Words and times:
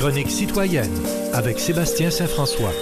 chronique 0.00 0.30
citoyenne 0.30 0.88
avec 1.34 1.58
Sébastien 1.58 2.10
Saint-François. 2.10 2.72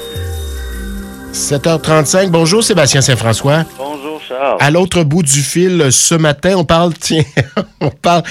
7h35. 1.32 2.28
Bonjour 2.30 2.62
Sébastien 2.62 3.00
Saint-François. 3.00 3.64
Bonjour 3.76 4.20
Charles. 4.26 4.56
À 4.60 4.70
l'autre 4.70 5.02
bout 5.02 5.24
du 5.24 5.40
fil, 5.40 5.88
ce 5.90 6.14
matin, 6.14 6.54
on 6.56 6.64
parle, 6.64 6.94
tiens, 7.00 7.24
on 7.80 7.90
parle, 7.90 8.22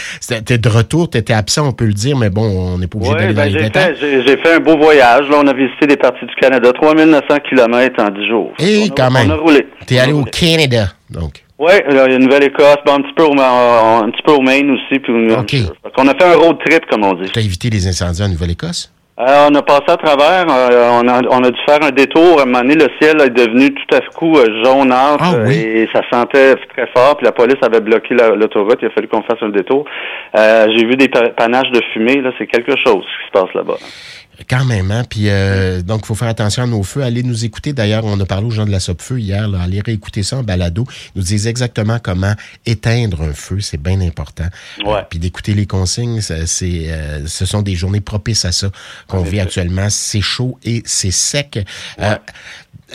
t'es 0.45 0.57
de 0.57 0.69
retour, 0.69 1.09
t'étais 1.09 1.33
absent, 1.33 1.67
on 1.67 1.73
peut 1.73 1.85
le 1.85 1.91
dire, 1.93 2.17
mais 2.17 2.29
bon, 2.29 2.43
on 2.45 2.77
n'est 2.77 2.87
pas 2.87 2.97
obligé 2.97 3.13
d'aller 3.13 3.33
dans 3.33 3.41
ben, 3.41 3.45
les 3.45 3.51
j'ai 3.59 3.65
détails. 3.65 3.95
fait, 3.97 4.23
j'ai- 4.25 4.37
fait 4.37 4.53
un 4.53 4.59
beau 4.59 4.77
voyage. 4.77 5.27
Là, 5.29 5.35
on 5.43 5.47
a 5.47 5.53
visité 5.53 5.85
des 5.85 5.97
parties 5.97 6.25
du 6.25 6.35
Canada, 6.39 6.71
3900 6.73 7.39
km 7.49 8.01
en 8.01 8.09
10 8.09 8.27
jours. 8.27 8.53
Eh, 8.59 8.83
On 8.83 8.85
a- 8.85 8.95
quand 8.95 9.11
même. 9.11 9.27
On 9.29 9.33
a 9.33 9.37
roulé. 9.37 9.67
T'es 9.85 9.99
allé 9.99 10.13
au. 10.13 10.23
Canada, 10.23 10.93
donc. 11.09 11.43
Oui, 11.59 11.71
la 11.89 12.07
Nouvelle-Écosse, 12.19 12.77
bon, 12.85 12.93
un 12.95 13.01
petit 13.01 13.13
peu 13.13 13.23
au, 13.23 13.33
un 13.39 14.09
petit 14.11 14.21
peu 14.23 14.33
au 14.33 14.41
Maine 14.41 14.69
aussi. 14.71 14.99
Puis 14.99 15.11
qu'on 15.95 16.07
a 16.07 16.13
fait 16.13 16.23
un 16.25 16.35
road 16.37 16.57
trip, 16.65 16.85
comme 16.89 17.03
on 17.03 17.13
dit. 17.13 17.31
T'as 17.33 17.41
évité 17.41 17.69
les 17.69 17.87
incendies 17.87 18.21
en 18.23 18.29
Nouvelle-Écosse? 18.29 18.93
Euh, 19.19 19.47
on 19.49 19.55
a 19.55 19.63
passé 19.63 19.85
à 19.87 19.97
travers, 19.97 20.45
euh, 20.47 20.89
on, 21.01 21.07
a, 21.07 21.19
on 21.31 21.43
a 21.43 21.49
dû 21.49 21.57
faire 21.67 21.79
un 21.81 21.89
détour. 21.89 22.37
À 22.39 22.43
un 22.43 22.45
moment 22.45 22.59
donné, 22.59 22.75
le 22.75 22.87
ciel 23.01 23.19
est 23.19 23.31
devenu 23.31 23.73
tout 23.73 23.95
à 23.95 23.99
coup 24.15 24.37
euh, 24.37 24.45
jaunâtre 24.63 25.17
Ah 25.23 25.31
oui? 25.43 25.55
euh, 25.57 25.83
et 25.85 25.89
ça 25.91 26.01
sentait 26.11 26.53
très 26.75 26.85
fort. 26.95 27.17
Puis 27.17 27.25
la 27.25 27.31
police 27.31 27.55
avait 27.63 27.81
bloqué 27.81 28.13
la- 28.13 28.35
l'autoroute. 28.35 28.77
Il 28.83 28.85
a 28.89 28.91
fallu 28.91 29.07
qu'on 29.07 29.23
fasse 29.23 29.39
un 29.41 29.49
détour. 29.49 29.85
Euh, 30.37 30.67
J'ai 30.75 30.85
vu 30.85 30.95
des 30.95 31.09
pa- 31.09 31.29
panaches 31.29 31.71
de 31.71 31.81
fumée. 31.93 32.21
Là, 32.21 32.29
c'est 32.37 32.45
quelque 32.45 32.73
chose 32.85 33.03
qui 33.03 33.25
se 33.25 33.31
passe 33.31 33.51
là-bas. 33.55 33.77
Quand 34.49 34.65
même, 34.65 34.91
hein? 34.91 35.03
Puis, 35.09 35.29
euh, 35.29 35.81
donc, 35.81 36.01
il 36.03 36.05
faut 36.05 36.15
faire 36.15 36.27
attention 36.27 36.63
à 36.63 36.67
nos 36.67 36.83
feux. 36.83 37.01
Allez 37.01 37.23
nous 37.23 37.43
écouter. 37.45 37.73
D'ailleurs, 37.73 38.05
on 38.05 38.19
a 38.19 38.25
parlé 38.25 38.45
aux 38.45 38.51
gens 38.51 38.65
de 38.65 38.71
la 38.71 38.79
Sopfeu 38.79 39.19
hier. 39.19 39.47
Là. 39.47 39.61
Allez 39.61 39.81
réécouter 39.81 40.21
ça 40.23 40.37
en 40.37 40.43
balado. 40.43 40.85
Ils 41.15 41.19
nous 41.19 41.23
disent 41.23 41.47
exactement 41.47 41.99
comment 41.99 42.33
éteindre 42.65 43.23
un 43.23 43.33
feu. 43.33 43.59
C'est 43.61 43.81
bien 43.81 43.99
important. 44.01 44.47
Ouais. 44.85 44.93
Euh, 44.93 45.01
puis 45.09 45.19
d'écouter 45.19 45.53
les 45.53 45.65
consignes, 45.65 46.21
c'est, 46.21 46.91
euh, 46.91 47.25
ce 47.25 47.45
sont 47.45 47.61
des 47.61 47.75
journées 47.75 48.01
propices 48.01 48.45
à 48.45 48.51
ça 48.51 48.69
qu'on 49.07 49.21
vit 49.21 49.39
actuellement. 49.39 49.89
C'est 49.89 50.21
chaud 50.21 50.59
et 50.63 50.83
c'est 50.85 51.11
sec. 51.11 51.65
Euh, 51.99 52.15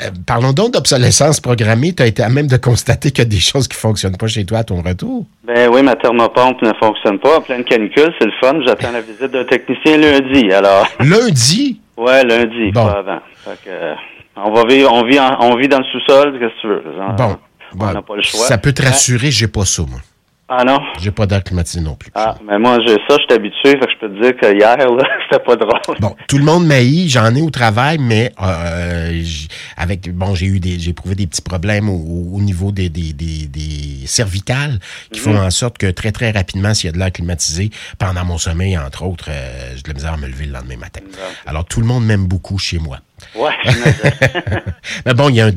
euh, 0.01 0.11
parlons 0.27 0.53
donc 0.53 0.73
d'obsolescence 0.73 1.41
programmée. 1.41 1.93
Tu 1.95 2.03
as 2.03 2.07
été 2.07 2.23
à 2.23 2.29
même 2.29 2.47
de 2.47 2.57
constater 2.57 3.11
qu'il 3.11 3.25
y 3.25 3.27
a 3.27 3.31
des 3.31 3.41
choses 3.41 3.69
qui 3.69 3.77
fonctionnent 3.77 4.17
pas 4.17 4.27
chez 4.27 4.45
toi 4.45 4.59
à 4.59 4.65
ton 4.65 4.81
retour? 4.83 5.27
Ben 5.47 5.69
oui, 5.73 5.83
ma 5.83 5.97
thermopompe 5.97 6.63
ne 6.63 6.73
fonctionne 6.81 7.19
pas. 7.19 7.39
En 7.39 7.41
pleine 7.43 7.65
canicule, 7.65 8.13
c'est 8.19 8.27
le 8.27 8.33
fun. 8.41 8.55
J'attends 8.67 8.93
la 8.93 9.01
visite 9.03 9.25
d'un 9.31 9.45
technicien 9.45 9.99
lundi. 9.99 10.51
Alors, 10.53 10.87
Lundi, 11.01 11.81
ouais, 11.97 12.25
lundi, 12.25 12.71
Bon. 12.73 12.87
pas 12.87 12.99
avant. 12.99 13.19
Fait 13.45 13.59
que, 13.65 13.71
euh, 13.71 13.95
on 14.37 14.53
va 14.53 14.65
vivre, 14.65 14.91
on 14.93 15.05
vit, 15.05 15.21
en- 15.21 15.37
on 15.41 15.57
vit 15.57 15.69
dans 15.69 15.79
le 15.79 15.85
sous-sol. 15.93 16.39
Qu'est-ce 16.39 16.55
que 16.55 16.61
tu 16.63 16.69
veux 16.69 16.83
bon. 17.17 17.37
on 17.75 17.77
bon, 17.77 17.93
n'a 17.93 18.03
pas 18.03 18.17
le 18.17 18.23
choix. 18.23 18.47
Ça 18.47 18.57
peut 18.59 18.73
te 18.73 18.83
rassurer, 18.83 19.31
j'ai 19.31 19.49
pas 19.49 19.65
ça, 19.65 19.83
moi. 19.83 20.01
Ah 20.55 20.65
non? 20.65 20.79
J'ai 21.01 21.11
pas 21.13 21.25
d'air 21.25 21.43
climatisé 21.43 21.81
non 21.81 21.95
plus. 21.95 22.11
Ah, 22.15 22.35
mais 22.47 22.59
moi, 22.59 22.79
j'ai 22.87 22.93
ça, 23.09 23.17
je 23.19 23.23
suis 23.25 23.33
habitué. 23.33 23.71
Fait 23.71 23.79
que 23.79 23.87
je 23.93 23.99
peux 24.07 24.15
te 24.15 24.21
dire 24.23 24.37
que 24.37 24.55
hier, 24.55 24.77
là, 24.77 25.03
c'était 25.31 25.43
pas 25.43 25.57
drôle. 25.57 25.97
Bon, 25.99 26.15
tout 26.29 26.37
le 26.37 26.45
monde 26.45 26.67
m'haït, 26.67 27.09
j'en 27.09 27.35
ai 27.35 27.41
au 27.41 27.49
travail, 27.49 27.97
mais 27.99 28.33
euh, 28.43 29.23
avec 29.79 30.15
bon, 30.15 30.35
j'ai 30.35 30.45
eu 30.47 30.61
des, 30.61 30.79
j'ai 30.79 30.91
éprouvé 30.91 31.15
des 31.15 31.27
petits 31.27 31.41
problèmes 31.41 31.89
au, 31.89 32.37
au 32.37 32.41
niveau 32.43 32.71
des, 32.71 32.91
des, 32.91 33.15
des, 33.15 33.47
des 33.47 34.07
cervicales 34.07 34.79
qui 35.11 35.21
font 35.21 35.37
en 35.39 35.51
sorte 35.51 35.79
que 35.79 35.91
très 35.91 36.13
très 36.13 36.31
rapidement, 36.33 36.75
s'il 36.75 36.89
y 36.89 36.91
a 36.91 36.93
de 36.93 36.99
l'air 36.99 37.13
climatisé, 37.13 37.71
pendant 37.99 38.25
mon 38.27 38.37
sommeil 38.37 38.77
entre 38.77 39.05
autres, 39.07 39.29
euh, 39.31 39.73
j'ai 39.75 39.83
de 39.83 39.89
la 39.89 39.95
misère 39.95 40.13
à 40.13 40.17
me 40.19 40.27
lever 40.27 40.45
le 40.45 40.53
lendemain 40.53 40.77
matin. 40.77 41.01
Alors 41.47 41.65
tout 41.65 41.81
le 41.81 41.87
monde 41.87 42.05
m'aime 42.05 42.27
beaucoup 42.27 42.59
chez 42.59 42.79
moi. 42.79 42.99
Ouais. 43.37 43.53
Mais 45.07 45.15
bon, 45.15 45.29
il 45.29 45.37
y 45.37 45.41
a 45.41 45.47
un, 45.47 45.53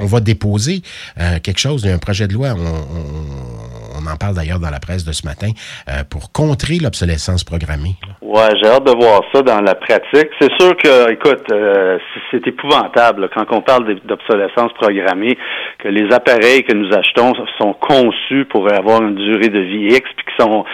on 0.00 0.06
va 0.06 0.20
déposer 0.20 0.82
euh, 1.18 1.38
quelque 1.40 1.58
chose, 1.58 1.82
il 1.84 1.88
y 1.88 1.92
a 1.92 1.94
un 1.94 1.98
projet 1.98 2.26
de 2.28 2.32
loi, 2.34 2.54
on, 2.56 2.60
on- 2.60 3.89
on 4.00 4.10
en 4.10 4.16
parle 4.16 4.34
d'ailleurs 4.34 4.58
dans 4.58 4.70
la 4.70 4.80
presse 4.80 5.04
de 5.04 5.12
ce 5.12 5.26
matin, 5.26 5.50
euh, 5.88 6.02
pour 6.10 6.32
contrer 6.32 6.78
l'obsolescence 6.82 7.44
programmée. 7.44 7.94
Ouais, 8.22 8.50
j'ai 8.62 8.68
hâte 8.70 8.84
de 8.84 8.92
voir 8.92 9.20
ça 9.34 9.42
dans 9.42 9.60
la 9.60 9.74
pratique. 9.74 10.28
C'est 10.40 10.52
sûr 10.60 10.76
que, 10.76 11.12
écoute, 11.12 11.44
euh, 11.52 11.98
c'est- 12.30 12.40
épouvantable 12.46 13.28
quand 13.34 13.44
on 13.50 13.60
parle 13.60 13.94
d'obsolescence 14.04 14.72
programmée, 14.72 15.36
que 15.78 15.88
les 15.88 16.10
appareils 16.12 16.64
que 16.64 16.74
nous 16.74 16.90
achetons 16.92 17.32
sont 17.60 17.74
conçus 17.74 18.44
pour 18.46 18.72
avoir 18.72 19.02
une 19.02 19.14
durée 19.14 19.48
de 19.48 19.60
vie 19.60 19.94
X, 19.94 20.02
puis 20.16 20.24
qui 20.26 20.42
sont 20.42 20.64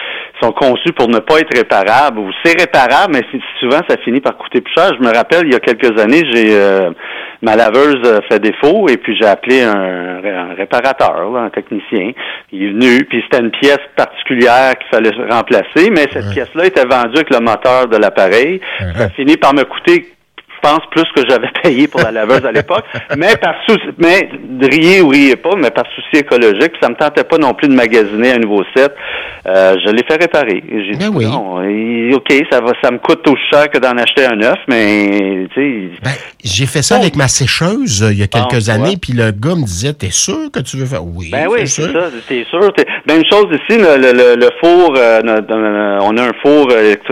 sont 0.41 0.51
conçus 0.51 0.93
pour 0.93 1.07
ne 1.07 1.19
pas 1.19 1.39
être 1.39 1.55
réparables. 1.57 2.19
Ou 2.19 2.29
c'est 2.43 2.59
réparable, 2.59 3.13
mais 3.15 3.23
souvent 3.59 3.81
ça 3.89 3.97
finit 4.03 4.21
par 4.21 4.37
coûter 4.37 4.61
plus 4.61 4.73
cher. 4.77 4.91
Je 4.99 5.03
me 5.05 5.11
rappelle, 5.13 5.45
il 5.47 5.53
y 5.53 5.55
a 5.55 5.59
quelques 5.59 5.99
années, 5.99 6.23
j'ai 6.31 6.49
euh, 6.51 6.91
ma 7.41 7.55
laveuse 7.55 8.01
euh, 8.05 8.19
fait 8.29 8.39
défaut 8.39 8.87
et 8.89 8.97
puis 8.97 9.15
j'ai 9.19 9.27
appelé 9.27 9.61
un, 9.63 10.19
ré- 10.21 10.35
un 10.35 10.53
réparateur, 10.55 11.29
là, 11.31 11.39
un 11.41 11.49
technicien. 11.49 12.11
Il 12.51 12.63
est 12.63 12.67
venu, 12.69 13.05
puis 13.05 13.21
c'était 13.23 13.43
une 13.43 13.51
pièce 13.51 13.79
particulière 13.95 14.73
qu'il 14.77 14.87
fallait 14.89 15.11
remplacer, 15.29 15.89
mais 15.91 16.07
cette 16.13 16.29
pièce-là 16.31 16.65
était 16.65 16.85
vendue 16.85 17.15
avec 17.17 17.29
le 17.29 17.39
moteur 17.39 17.87
de 17.87 17.97
l'appareil. 17.97 18.59
Ça 18.95 19.05
a 19.05 19.09
fini 19.09 19.37
par 19.37 19.53
me 19.53 19.63
coûter 19.63 20.07
je 20.63 20.69
pense 20.69 20.81
plus 20.91 21.03
que 21.15 21.21
j'avais 21.29 21.49
payé 21.63 21.87
pour 21.87 22.01
la 22.01 22.11
laveuse 22.11 22.45
à 22.45 22.51
l'époque, 22.51 22.83
mais 23.17 23.35
par 23.37 23.55
souci, 23.67 23.81
mais 23.97 24.29
riez 24.61 25.01
ou 25.01 25.09
riez 25.09 25.35
pas, 25.35 25.55
mais 25.57 25.71
par 25.71 25.85
souci 25.95 26.21
écologique, 26.23 26.73
ça 26.81 26.89
me 26.89 26.95
tentait 26.95 27.23
pas 27.23 27.37
non 27.37 27.53
plus 27.53 27.67
de 27.67 27.73
magasiner 27.73 28.31
un 28.33 28.37
nouveau 28.39 28.63
set. 28.75 28.93
Euh, 29.47 29.75
je 29.85 29.91
l'ai 29.91 30.03
fait 30.03 30.15
réparer. 30.19 30.61
J'ai 30.69 30.97
Ben 30.97 31.09
dit 31.09 31.15
oui. 31.15 31.25
non, 31.25 31.61
et, 31.63 32.13
ok, 32.13 32.33
ça 32.51 32.59
va, 32.59 32.73
ça 32.83 32.91
me 32.91 32.97
coûte 32.97 33.25
aussi 33.27 33.41
cher 33.51 33.69
que 33.69 33.77
d'en 33.77 33.95
acheter 33.97 34.25
un 34.25 34.35
neuf, 34.35 34.57
mais 34.67 35.47
tu 35.53 35.61
sais, 35.61 35.89
Ben, 36.03 36.11
j'ai 36.43 36.65
fait 36.65 36.81
ça 36.81 36.97
avec 36.97 37.15
ma 37.15 37.27
sécheuse 37.27 38.03
euh, 38.03 38.11
il 38.11 38.19
y 38.19 38.23
a 38.23 38.27
quelques 38.27 38.65
Bon, 38.67 38.71
années, 38.73 38.97
puis 39.01 39.13
le 39.13 39.31
gars 39.31 39.55
me 39.55 39.63
disait 39.65 39.93
T'es 39.93 40.09
sûr 40.11 40.51
que 40.51 40.59
tu 40.59 40.77
veux 40.77 40.85
faire? 40.85 41.05
Oui, 41.05 41.29
Ben 41.31 41.47
oui, 41.49 41.65
c'est 41.67 41.83
ça, 41.83 42.09
c'est 42.27 42.45
sûr. 42.49 42.73
T'es- 42.73 42.85
Même 43.07 43.23
chose 43.31 43.45
ici, 43.51 43.79
le, 43.79 43.97
le, 43.97 44.11
le- 44.11 44.35
le 44.35 44.49
four, 44.59 44.93
euh, 44.97 45.99
on 46.01 46.17
a 46.17 46.23
un 46.23 46.31
four 46.41 46.67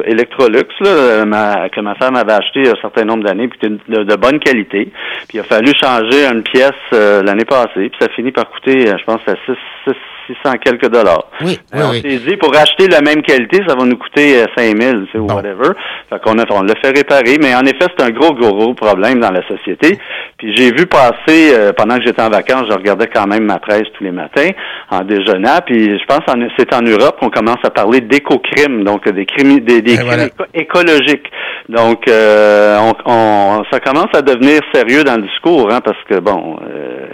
Electrolux 0.05 0.63
là, 0.81 1.25
ma- 1.25 1.69
que 1.69 1.79
ma 1.81 1.95
femme 1.95 2.15
avait 2.15 2.33
acheté 2.33 2.59
il 2.61 2.65
y 2.65 2.69
a 2.69 2.71
un 2.71 2.81
certain 2.81 3.05
nombre 3.05 3.23
d'années, 3.23 3.34
puis 3.47 3.59
c'était 3.61 3.75
de, 3.87 4.03
de 4.03 4.15
bonne 4.15 4.39
qualité. 4.39 4.91
Puis 5.27 5.37
il 5.37 5.39
a 5.39 5.43
fallu 5.43 5.71
changer 5.81 6.25
une 6.25 6.43
pièce 6.43 6.71
euh, 6.93 7.21
l'année 7.23 7.45
passée, 7.45 7.89
puis 7.89 7.97
ça 7.99 8.09
finit 8.09 8.31
par 8.31 8.49
coûter, 8.49 8.89
euh, 8.89 8.97
je 8.97 9.03
pense, 9.05 9.21
à 9.27 9.35
6, 9.45 9.95
600 10.27 10.55
quelques 10.63 10.89
dollars. 10.89 11.25
Oui, 11.41 11.59
oui, 11.73 11.79
on 11.83 11.91
s'est 11.93 12.01
dit, 12.01 12.37
pour 12.37 12.55
acheter 12.55 12.87
la 12.87 13.01
même 13.01 13.21
qualité, 13.21 13.61
ça 13.67 13.75
va 13.75 13.85
nous 13.85 13.97
coûter 13.97 14.41
euh, 14.41 14.45
5 14.57 14.81
000, 14.81 14.93
tu 15.05 15.11
sais, 15.11 15.17
ou 15.19 15.25
Bon. 15.27 15.35
whatever. 15.35 15.69
Fait 16.09 16.21
qu'on 16.21 16.37
a, 16.39 16.43
on 16.51 16.63
l'a 16.63 16.73
fait 16.83 16.91
réparer, 16.95 17.37
mais 17.41 17.53
en 17.55 17.61
effet, 17.61 17.85
c'est 17.97 18.03
un 18.03 18.09
gros, 18.11 18.33
gros, 18.33 18.53
gros 18.55 18.73
problème 18.73 19.19
dans 19.19 19.31
la 19.31 19.41
société. 19.47 19.97
Puis 20.37 20.55
j'ai 20.55 20.71
vu 20.71 20.85
passer, 20.85 21.53
euh, 21.53 21.71
pendant 21.73 21.97
que 21.97 22.03
j'étais 22.05 22.21
en 22.21 22.29
vacances, 22.29 22.65
je 22.69 22.75
regardais 22.75 23.07
quand 23.07 23.27
même 23.27 23.43
ma 23.45 23.59
presse 23.59 23.83
tous 23.97 24.03
les 24.03 24.11
matins 24.11 24.49
en 24.91 25.01
déjeunant, 25.01 25.59
puis 25.65 25.97
je 25.97 26.05
pense 26.05 26.19
que 26.25 26.31
c'est 26.57 26.73
en 26.73 26.81
Europe 26.81 27.17
qu'on 27.19 27.29
commence 27.29 27.63
à 27.63 27.69
parler 27.69 28.01
d'éco-crimes, 28.01 28.83
donc 28.83 29.07
des 29.09 29.25
crimes, 29.25 29.59
des, 29.59 29.81
crimes 29.81 30.01
voilà. 30.05 30.25
éco- 30.25 30.45
écologiques. 30.53 31.31
Donc, 31.69 32.07
euh, 32.07 32.77
on, 32.79 33.11
on- 33.11 33.63
ça 33.71 33.79
commence 33.79 34.13
à 34.13 34.21
devenir 34.21 34.59
sérieux 34.73 35.03
dans 35.03 35.15
le 35.15 35.23
discours, 35.23 35.71
hein, 35.71 35.79
parce 35.83 35.97
que 36.09 36.19
bon... 36.19 36.57
euh, 36.69 37.07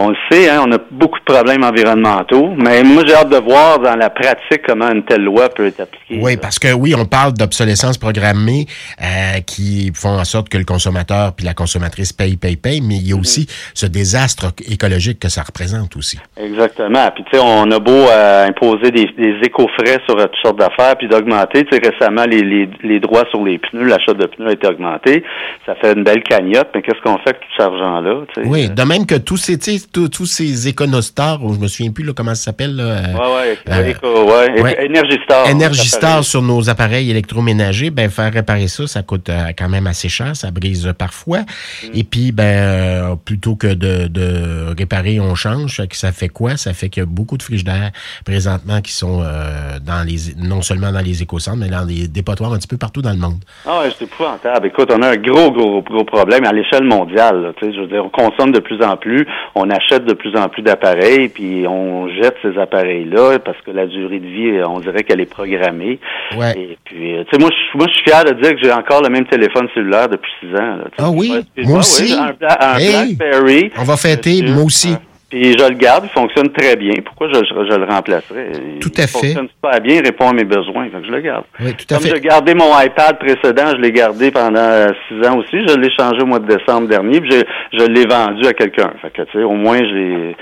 on 0.00 0.08
le 0.10 0.16
sait, 0.30 0.48
hein, 0.48 0.64
on 0.66 0.72
a 0.72 0.78
beaucoup 0.90 1.18
de 1.18 1.24
problèmes 1.24 1.62
environnementaux, 1.62 2.54
mais 2.56 2.82
moi 2.82 3.02
j'ai 3.06 3.14
hâte 3.14 3.30
de 3.30 3.36
voir 3.36 3.78
dans 3.78 3.96
la 3.96 4.10
pratique 4.10 4.62
comment 4.66 4.90
une 4.90 5.04
telle 5.04 5.22
loi 5.22 5.48
peut 5.48 5.66
être 5.66 5.80
appliquée. 5.80 6.18
Oui, 6.22 6.36
parce 6.36 6.58
que 6.58 6.72
oui, 6.72 6.94
on 6.96 7.04
parle 7.04 7.34
d'obsolescence 7.34 7.98
programmée 7.98 8.66
euh, 9.00 9.40
qui 9.46 9.92
font 9.94 10.18
en 10.18 10.24
sorte 10.24 10.48
que 10.48 10.58
le 10.58 10.64
consommateur 10.64 11.32
puis 11.34 11.44
la 11.44 11.54
consommatrice 11.54 12.12
paye, 12.12 12.36
paye, 12.36 12.56
paye, 12.56 12.80
mais 12.80 12.96
il 12.96 13.08
y 13.08 13.12
a 13.12 13.16
aussi 13.16 13.46
ce 13.74 13.86
désastre 13.86 14.52
écologique 14.66 15.18
que 15.18 15.28
ça 15.28 15.42
représente 15.42 15.96
aussi. 15.96 16.18
Exactement. 16.36 17.10
Puis 17.14 17.24
tu 17.30 17.36
sais, 17.36 17.42
on 17.44 17.70
a 17.70 17.78
beau 17.78 17.92
euh, 17.92 18.46
imposer 18.46 18.90
des, 18.90 19.06
des 19.18 19.34
éco-frais 19.42 19.98
sur 20.06 20.16
toutes 20.16 20.30
sortes 20.42 20.58
d'affaires, 20.58 20.96
puis 20.96 21.08
d'augmenter. 21.08 21.64
Tu 21.64 21.76
sais, 21.76 21.90
récemment, 21.90 22.24
les, 22.24 22.42
les, 22.42 22.68
les 22.82 23.00
droits 23.00 23.24
sur 23.30 23.44
les 23.44 23.58
pneus, 23.58 23.84
l'achat 23.84 24.14
de 24.14 24.26
pneus 24.26 24.48
a 24.48 24.52
été 24.52 24.66
augmenté. 24.66 25.24
Ça 25.66 25.74
fait 25.74 25.92
une 25.92 26.04
belle 26.04 26.22
cagnotte, 26.22 26.68
mais 26.74 26.82
qu'est-ce 26.82 27.00
qu'on 27.02 27.18
fait 27.18 27.30
avec 27.30 27.40
tout 27.40 27.48
cet 27.56 27.66
argent-là? 27.66 28.24
tu 28.32 28.42
sais? 28.42 28.48
Oui, 28.48 28.68
de 28.70 28.82
même 28.82 29.06
que 29.06 29.16
tous 29.16 29.36
ces, 29.36 29.58
tous 29.92 30.26
ces 30.26 30.68
éconostars, 30.68 31.42
ou 31.44 31.54
je 31.54 31.58
me 31.58 31.68
souviens 31.68 31.90
plus 31.92 32.04
là, 32.04 32.12
comment 32.14 32.34
ça 32.34 32.44
s'appelle. 32.44 32.76
Là, 32.76 32.82
euh, 32.84 33.14
Ouais, 33.14 34.62
ouais, 34.62 34.76
euh. 34.78 34.86
Energy 34.86 35.18
Star. 35.24 35.48
Energy 35.48 35.88
Star 35.88 36.10
paraît. 36.10 36.22
sur 36.22 36.42
nos 36.42 36.68
appareils 36.70 37.10
électroménagers, 37.10 37.90
ben 37.90 38.10
faire 38.10 38.32
réparer 38.32 38.68
ça, 38.68 38.86
ça 38.86 39.02
coûte 39.02 39.28
euh, 39.28 39.52
quand 39.56 39.68
même 39.68 39.86
assez 39.86 40.08
cher, 40.08 40.36
ça 40.36 40.50
brise 40.50 40.86
euh, 40.86 40.92
parfois. 40.92 41.40
Mm. 41.40 41.86
Et 41.94 42.04
puis, 42.04 42.32
ben 42.32 42.44
euh, 42.44 43.14
plutôt 43.16 43.56
que 43.56 43.66
de, 43.66 44.06
de 44.08 44.74
réparer, 44.76 45.20
on 45.20 45.34
change. 45.34 45.82
Ça 45.92 46.12
fait 46.12 46.28
quoi? 46.28 46.56
Ça 46.56 46.72
fait 46.72 46.88
qu'il 46.88 47.02
y 47.02 47.04
a 47.04 47.06
beaucoup 47.06 47.36
de 47.36 47.42
frigidaires 47.42 47.90
présentement 48.24 48.80
qui 48.80 48.92
sont 48.92 49.22
euh, 49.22 49.78
dans 49.84 50.06
les, 50.06 50.34
non 50.36 50.62
seulement 50.62 50.92
dans 50.92 51.00
les 51.00 51.22
écocentres, 51.22 51.58
mais 51.58 51.68
dans 51.68 51.84
les 51.84 52.08
dépotoirs 52.08 52.52
un 52.52 52.58
petit 52.58 52.68
peu 52.68 52.76
partout 52.76 53.02
dans 53.02 53.10
le 53.12 53.18
monde. 53.18 53.40
Ah 53.66 53.80
ouais, 53.80 53.90
c'est 53.98 54.04
épouvantable. 54.04 54.66
Écoute, 54.66 54.90
on 54.92 55.02
a 55.02 55.10
un 55.10 55.16
gros, 55.16 55.50
gros, 55.50 55.82
gros 55.82 56.04
problème 56.04 56.44
à 56.44 56.52
l'échelle 56.52 56.84
mondiale. 56.84 57.42
là. 57.42 57.52
Je 57.60 57.80
veux 57.80 57.86
dire, 57.86 58.04
on 58.04 58.08
consomme 58.10 58.52
de 58.52 58.60
plus 58.60 58.82
en 58.82 58.96
plus, 58.96 59.26
on 59.54 59.69
achète 59.70 60.04
de 60.04 60.12
plus 60.14 60.34
en 60.36 60.48
plus 60.48 60.62
d'appareils, 60.62 61.28
puis 61.28 61.64
on 61.68 62.08
jette 62.08 62.36
ces 62.42 62.58
appareils-là 62.58 63.38
parce 63.38 63.58
que 63.64 63.70
la 63.70 63.86
durée 63.86 64.18
de 64.20 64.26
vie, 64.26 64.62
on 64.64 64.80
dirait 64.80 65.02
qu'elle 65.02 65.20
est 65.20 65.30
programmée. 65.30 65.98
Ouais. 66.36 66.52
Et 66.58 66.78
puis, 66.84 67.16
euh, 67.16 67.24
tu 67.24 67.30
sais, 67.36 67.38
moi, 67.40 67.50
je 67.50 67.78
moi, 67.78 67.86
je 67.88 67.94
suis 67.94 68.04
fier 68.04 68.24
de 68.24 68.32
dire 68.40 68.52
que 68.52 68.58
j'ai 68.62 68.72
encore 68.72 69.02
le 69.02 69.08
même 69.10 69.26
téléphone 69.26 69.68
cellulaire 69.74 70.08
depuis 70.08 70.30
six 70.40 70.48
ans. 70.54 70.76
là. 70.76 70.84
Ah 70.98 71.10
oui? 71.10 71.32
moi 71.58 71.78
aussi? 71.78 72.12
un, 72.12 72.32
Bla- 72.32 72.58
un 72.74 72.78
Hey, 72.78 73.14
BlackBerry. 73.16 73.70
On 73.78 73.84
va 73.84 73.96
fêter, 73.96 74.42
moi 74.42 74.64
aussi. 74.64 74.92
un- 74.92 75.00
Puis 75.30 75.52
je 75.56 75.64
le 75.64 75.76
garde, 75.76 76.04
il 76.06 76.10
fonctionne 76.10 76.50
très 76.50 76.74
bien. 76.76 76.92
Pourquoi 77.04 77.28
je, 77.32 77.38
je, 77.38 77.74
le 77.76 77.84
remplacerais? 77.84 78.50
Tout 78.80 78.90
à 78.96 79.02
il 79.02 79.06
fait. 79.06 79.06
fonctionne 79.06 79.48
super 79.48 79.80
bien, 79.80 79.94
il 79.96 80.04
répond 80.04 80.28
à 80.28 80.32
mes 80.32 80.44
besoins. 80.44 80.88
Que 80.88 81.04
je 81.06 81.10
le 81.10 81.20
garde. 81.20 81.44
Oui, 81.60 81.72
tout 81.74 81.94
à 81.94 81.98
Comme 81.98 82.02
fait. 82.08 82.14
j'ai 82.16 82.20
gardé 82.20 82.54
mon 82.54 82.70
iPad 82.80 83.16
précédent, 83.18 83.70
je 83.76 83.80
l'ai 83.80 83.92
gardé 83.92 84.30
pendant 84.32 84.86
six 85.08 85.26
ans 85.28 85.38
aussi. 85.38 85.56
Je 85.68 85.76
l'ai 85.78 85.90
changé 85.96 86.20
au 86.22 86.26
mois 86.26 86.40
de 86.40 86.48
décembre 86.56 86.88
dernier, 86.88 87.20
puis 87.20 87.30
je, 87.30 87.78
je 87.78 87.84
l'ai 87.86 88.06
vendu 88.06 88.44
à 88.46 88.52
quelqu'un. 88.52 88.90
Fait 89.00 89.10
que, 89.10 89.22
tu 89.22 89.32
sais, 89.38 89.44
au 89.44 89.52
moins, 89.54 89.78
je- 89.78 90.32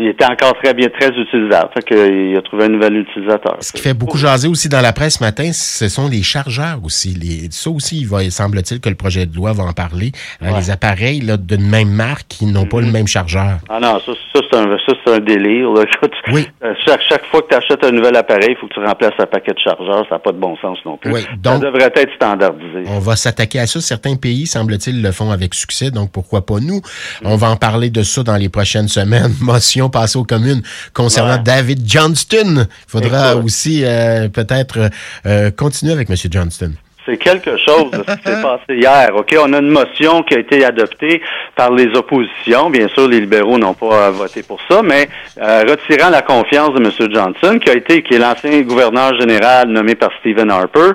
il 0.00 0.08
était 0.08 0.24
encore 0.24 0.54
très 0.62 0.72
bien, 0.74 0.88
très 0.88 1.08
utilisable. 1.10 1.68
Fait 1.74 1.82
que, 1.84 2.30
il 2.30 2.36
a 2.36 2.42
trouvé 2.42 2.64
un 2.64 2.68
nouvel 2.68 2.96
utilisateur. 2.96 3.56
Ce 3.60 3.72
qui 3.72 3.82
fait 3.82 3.94
beaucoup 3.94 4.16
jaser 4.18 4.48
aussi 4.48 4.68
dans 4.70 4.80
la 4.80 4.92
presse 4.94 5.18
ce 5.18 5.22
matin, 5.24 5.50
ce 5.52 5.88
sont 5.88 6.08
les 6.08 6.22
chargeurs 6.22 6.78
aussi. 6.82 7.10
Les, 7.14 7.50
ça 7.50 7.68
aussi, 7.70 8.00
il 8.00 8.06
va, 8.08 8.22
semble-t-il 8.30 8.80
que 8.80 8.88
le 8.88 8.94
projet 8.94 9.26
de 9.26 9.36
loi 9.36 9.52
va 9.52 9.64
en 9.64 9.72
parler. 9.72 10.12
Hein, 10.40 10.46
Ouais. 10.46 10.50
Mm-hmm. 10.54 10.56
Les 10.64 10.70
appareils 10.70 11.20
là, 11.20 11.36
d'une 11.36 11.68
même 11.68 11.88
marque 11.90 12.26
qui 12.28 12.46
n'ont 12.46 12.66
pas 12.66 12.80
le 12.80 12.86
même 12.90 13.06
chargeur. 13.06 13.58
Ah 13.68 13.80
non, 13.80 13.98
ça, 14.00 14.12
ça 14.32 14.40
c'est 14.50 14.56
un, 14.58 15.14
un 15.14 15.18
délire. 15.20 15.70
Là. 15.72 15.82
Oui. 16.32 16.48
euh, 16.64 16.72
chaque, 16.86 17.00
chaque 17.08 17.24
fois 17.26 17.42
que 17.42 17.48
tu 17.48 17.54
achètes 17.54 17.84
un 17.84 17.90
nouvel 17.90 18.16
appareil, 18.16 18.50
il 18.50 18.56
faut 18.56 18.66
que 18.66 18.74
tu 18.74 18.80
remplaces 18.80 19.12
un 19.18 19.26
paquet 19.26 19.52
de 19.52 19.58
chargeurs. 19.58 20.04
Ça 20.08 20.14
n'a 20.16 20.18
pas 20.18 20.32
de 20.32 20.38
bon 20.38 20.56
sens 20.56 20.78
non 20.86 20.96
plus. 20.96 21.12
Oui, 21.12 21.20
ça 21.44 21.58
devrait 21.58 21.92
être 21.94 22.12
standardisé. 22.16 22.84
On 22.86 22.98
va 22.98 23.16
s'attaquer 23.16 23.60
à 23.60 23.66
ça. 23.66 23.80
Certains 23.80 24.16
pays, 24.16 24.46
semble-t-il, 24.46 25.02
le 25.02 25.12
font 25.12 25.30
avec 25.30 25.54
succès, 25.54 25.90
donc 25.90 26.10
pourquoi 26.12 26.46
pas 26.46 26.60
nous? 26.60 26.80
On 27.24 27.36
va 27.36 27.50
en 27.50 27.56
parler 27.56 27.90
de 27.90 28.02
ça 28.02 28.22
dans 28.22 28.36
les 28.36 28.48
prochaines 28.48 28.88
semaines. 28.88 29.32
Motion 29.40 29.90
passée 29.90 30.18
aux 30.18 30.24
communes 30.24 30.62
concernant 30.92 31.34
Ouais. 31.36 31.42
David 31.44 31.80
Johnston. 31.86 32.66
Il 32.68 32.90
faudra 32.90 33.32
Écoute. 33.32 33.44
aussi 33.44 33.82
euh, 33.84 34.28
peut-être 34.28 34.90
euh, 35.26 35.50
continuer 35.50 35.92
avec 35.92 36.08
M. 36.10 36.16
Johnston. 36.30 36.72
C'est 37.06 37.18
quelque 37.18 37.56
chose 37.58 37.90
de 37.90 38.02
ce 38.06 38.16
qui 38.16 38.22
s'est 38.22 38.42
passé 38.42 38.64
hier. 38.70 39.10
OK, 39.14 39.36
on 39.38 39.52
a 39.52 39.58
une 39.58 39.70
motion 39.70 40.22
qui 40.22 40.34
a 40.34 40.38
été 40.38 40.64
adoptée 40.64 41.20
par 41.54 41.70
les 41.70 41.88
oppositions. 41.94 42.70
Bien 42.70 42.88
sûr, 42.88 43.08
les 43.08 43.20
libéraux 43.20 43.58
n'ont 43.58 43.74
pas 43.74 44.10
voté 44.10 44.42
pour 44.42 44.58
ça, 44.70 44.82
mais 44.82 45.08
euh, 45.38 45.64
retirant 45.68 46.08
la 46.08 46.22
confiance 46.22 46.70
de 46.72 46.80
M. 46.80 46.90
Johnson, 47.12 47.58
qui 47.58 47.70
a 47.70 47.74
été, 47.74 48.02
qui 48.02 48.14
est 48.14 48.18
l'ancien 48.18 48.62
gouverneur 48.62 49.18
général 49.20 49.68
nommé 49.68 49.94
par 49.94 50.10
Stephen 50.20 50.50
Harper, 50.50 50.92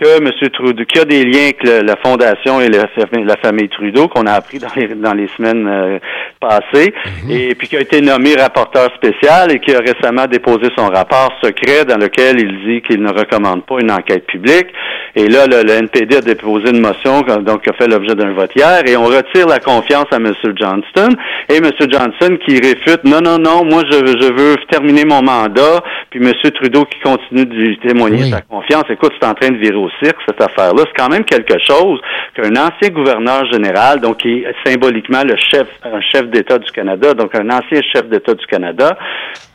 que 0.00 0.18
M. 0.18 0.30
Trudeau, 0.52 0.84
qui 0.84 0.98
a 0.98 1.04
des 1.04 1.24
liens 1.24 1.42
avec 1.44 1.62
le- 1.62 1.82
la 1.82 1.96
fondation 1.96 2.60
et 2.60 2.68
la, 2.68 2.86
fami- 2.86 3.24
la 3.24 3.36
famille 3.36 3.68
Trudeau, 3.68 4.08
qu'on 4.08 4.26
a 4.26 4.32
appris 4.32 4.58
dans 4.58 4.68
les, 4.76 4.88
dans 4.88 5.12
les 5.14 5.28
semaines 5.36 5.66
euh, 5.68 5.98
passées, 6.40 6.92
et 7.28 7.54
puis 7.54 7.68
qui 7.68 7.76
a 7.76 7.80
été 7.80 8.00
nommé 8.00 8.34
rapporteur 8.34 8.90
spécial 8.94 9.52
et 9.52 9.58
qui 9.60 9.74
a 9.74 9.78
récemment 9.80 10.26
déposé 10.26 10.68
son 10.76 10.86
rapport 10.88 11.32
secret 11.42 11.84
dans 11.84 11.98
lequel 11.98 12.40
il 12.40 12.64
dit 12.66 12.82
qu'il 12.82 13.02
ne 13.02 13.10
recommande 13.12 13.64
pas 13.66 13.76
une 13.80 13.90
enquête 13.90 14.26
publique. 14.26 14.68
Et 15.16 15.26
là, 15.28 15.46
le, 15.46 15.62
le 15.64 15.72
NPD 15.72 16.16
a 16.16 16.20
déposé 16.20 16.70
une 16.70 16.80
motion 16.80 17.20
donc 17.22 17.62
qui 17.62 17.70
a 17.70 17.72
fait 17.74 17.88
l'objet 17.88 18.14
d'un 18.14 18.32
vote 18.32 18.50
hier 18.54 18.82
et 18.86 18.96
on 18.96 19.04
retire 19.04 19.46
la 19.48 19.58
confiance 19.58 20.06
à 20.12 20.16
M. 20.16 20.32
Johnston 20.56 21.10
et 21.48 21.56
M. 21.56 21.68
Johnson 21.90 22.38
qui 22.46 22.54
réfute 22.60 23.04
non, 23.04 23.20
non, 23.20 23.38
non, 23.38 23.64
moi 23.64 23.82
je, 23.90 23.98
je 23.98 24.32
veux 24.32 24.56
terminer 24.70 25.04
mon 25.04 25.20
mandat, 25.22 25.82
puis 26.10 26.20
M. 26.24 26.32
Trudeau 26.54 26.84
qui 26.84 27.00
continue 27.00 27.44
de 27.44 27.54
lui 27.54 27.78
témoigner 27.78 28.22
Oui. 28.22 28.30
sa 28.30 28.40
confiance. 28.42 28.84
Écoute, 28.88 29.12
c'est 29.20 29.26
en 29.26 29.34
train 29.34 29.50
de 29.50 29.56
virer 29.58 29.76
au 29.76 29.89
cirque, 30.02 30.18
cette 30.26 30.40
affaire-là. 30.40 30.82
C'est 30.86 30.96
quand 31.02 31.08
même 31.08 31.24
quelque 31.24 31.58
chose 31.66 32.00
qu'un 32.34 32.50
ancien 32.56 32.88
gouverneur 32.90 33.44
général, 33.52 34.00
donc 34.00 34.18
qui 34.18 34.42
est 34.44 34.54
symboliquement 34.66 35.22
le 35.24 35.36
chef, 35.36 35.66
un 35.84 36.00
chef 36.00 36.28
d'État 36.30 36.58
du 36.58 36.70
Canada, 36.72 37.14
donc 37.14 37.34
un 37.34 37.48
ancien 37.50 37.80
chef 37.92 38.08
d'État 38.08 38.34
du 38.34 38.46
Canada, 38.46 38.96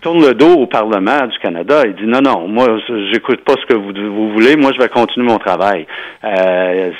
tourne 0.01 0.21
le 0.25 0.33
dos 0.33 0.53
au 0.53 0.67
Parlement 0.67 1.25
du 1.27 1.37
Canada 1.39 1.83
et 1.85 1.93
dit 1.93 2.05
non, 2.07 2.21
non, 2.21 2.47
moi, 2.47 2.67
j'écoute 3.11 3.41
pas 3.43 3.53
ce 3.61 3.65
que 3.65 3.73
vous, 3.73 3.91
vous 4.13 4.31
voulez, 4.33 4.55
moi, 4.55 4.71
je 4.73 4.79
vais 4.81 4.89
continuer 4.89 5.27
mon 5.27 5.39
travail. 5.39 5.87
Euh, 6.23 6.91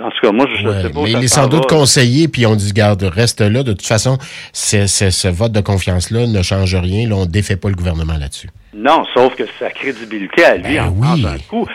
en 0.00 0.10
tout 0.10 0.20
cas, 0.22 0.32
moi, 0.32 0.46
je 0.54 0.66
Ouais, 0.66 0.82
sais 0.82 0.90
pas. 0.90 1.00
où 1.00 1.02
mais 1.04 1.10
il 1.12 1.24
est 1.24 1.28
sans 1.28 1.48
doute 1.48 1.70
va. 1.70 1.76
conseillé, 1.78 2.28
puis 2.28 2.46
on 2.46 2.54
dit, 2.54 2.72
garde, 2.72 3.02
reste 3.02 3.40
là. 3.40 3.62
De 3.62 3.72
toute 3.72 3.86
façon, 3.86 4.18
c'est- 4.52 4.86
ce 4.86 5.28
vote 5.28 5.52
de 5.52 5.60
confiance-là 5.60 6.26
ne 6.26 6.42
change 6.42 6.74
rien. 6.74 7.08
Là, 7.08 7.16
on 7.16 7.26
défait 7.26 7.56
pas 7.56 7.68
le 7.68 7.74
gouvernement 7.74 8.14
là-dessus. 8.18 8.48
Non, 8.76 9.04
sauf 9.14 9.34
que 9.36 9.44
sa 9.58 9.70
crédibilité 9.70 10.44
à 10.44 10.56
lui 10.56 10.74
Ben 10.76 10.84
en 10.84 10.88
oui. 10.90 11.22
prend 11.22 11.32
un 11.32 11.38
coup. 11.48 11.66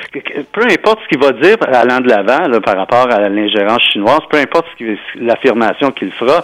Peu 0.53 0.61
importe 0.69 0.99
ce 1.03 1.07
qu'il 1.07 1.19
va 1.19 1.31
dire 1.31 1.57
allant 1.73 1.99
de 1.99 2.07
l'avant 2.07 2.47
là, 2.47 2.61
par 2.61 2.77
rapport 2.77 3.11
à 3.11 3.27
l'ingérence 3.27 3.81
chinoise, 3.91 4.19
peu 4.29 4.37
importe 4.37 4.67
ce 4.71 4.77
l'affirmation 5.19 5.89
qu'il 5.91 6.11
fera, 6.11 6.43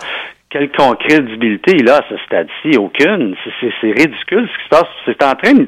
quelle 0.49 0.71
crédibilité 0.95 1.75
il 1.77 1.87
a 1.89 1.97
à 1.97 2.05
ce 2.09 2.17
stade-ci? 2.25 2.75
Aucune. 2.77 3.35
C'est- 3.43 3.51
C'est 3.61 3.73
c'est 3.81 3.91
ridicule 3.91 4.49
ce 4.51 4.57
qui 4.57 4.63
se 4.63 4.69
passe. 4.69 4.89
C'est 5.05 5.21
en 5.23 5.35
train 5.35 5.53
de 5.53 5.67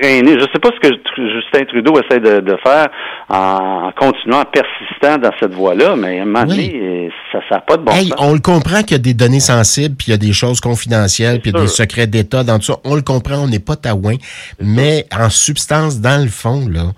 traîner. 0.00 0.32
Je 0.32 0.44
ne 0.44 0.48
sais 0.52 0.58
pas 0.60 0.70
ce 0.74 0.88
que 0.88 0.94
Justin 1.16 1.64
Trudeau 1.66 1.98
essaie 2.00 2.20
de, 2.20 2.40
de 2.40 2.56
faire 2.62 2.88
en, 3.28 3.90
continuant, 3.98 4.40
en 4.40 4.44
persistant 4.44 5.18
dans 5.18 5.32
cette 5.40 5.52
voie-là, 5.54 5.96
mais 5.96 6.18
à 6.18 6.22
un 6.22 6.26
moment 6.26 6.44
Oui. 6.48 6.68
donné, 6.68 7.10
ça 7.32 7.38
n'a 7.50 7.60
pas 7.60 7.76
de 7.76 7.82
bon 7.82 7.92
hey, 7.92 8.08
sens. 8.08 8.16
on 8.20 8.32
le 8.32 8.38
comprend 8.40 8.82
qu'il 8.82 8.92
y 8.92 8.94
a 8.94 8.98
des 8.98 9.14
données 9.14 9.40
sensibles, 9.40 9.94
puis 9.96 10.08
il 10.08 10.10
y 10.10 10.14
a 10.14 10.18
des 10.18 10.32
choses 10.32 10.60
confidentielles, 10.60 11.40
puis 11.40 11.50
il 11.50 11.56
y 11.56 11.58
a 11.58 11.62
des 11.62 11.68
secrets 11.68 12.06
d'État 12.06 12.44
dans 12.44 12.58
tout 12.58 12.66
ça. 12.66 12.76
On 12.84 12.94
le 12.94 13.02
comprend, 13.02 13.36
on 13.36 13.48
n'est 13.48 13.58
pas 13.58 13.76
taouin. 13.76 14.16
Mais 14.60 15.06
en 15.16 15.30
substance, 15.30 16.00
dans 16.00 16.22
le 16.22 16.28
fond, 16.28 16.66
là, 16.68 16.92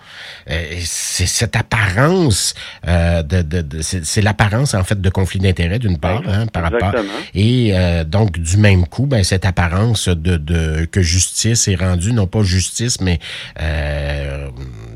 euh, 0.51 0.63
c'est 0.81 1.27
cette 1.27 1.57
apparence 1.57 2.55
euh, 2.87 3.23
de, 3.23 3.43
de, 3.43 3.61
de- 3.63 3.83
c'est 3.83 4.23
l'apparence 4.23 4.75
en 4.75 4.85
fait 4.85 5.01
de 5.01 5.11
conflit 5.11 5.39
d'intérêt 5.41 5.79
d'une 5.79 5.99
part, 5.99 6.23
hein, 6.27 6.47
par 6.53 6.63
rapport. 6.65 6.95
Et 7.35 7.73
euh, 7.75 8.05
donc 8.05 8.39
du 8.39 8.57
même 8.57 8.87
coup, 8.87 9.07
ben 9.07 9.23
cette 9.25 9.45
apparence 9.45 10.09
de, 10.09 10.37
de 10.37 10.85
que 10.87 11.03
justice 11.03 11.69
est 11.69 11.75
rendue, 11.77 12.13
non 12.13 12.27
pas 12.27 12.43
justice, 12.43 12.88
mais 13.01 13.19
euh, 13.61 14.49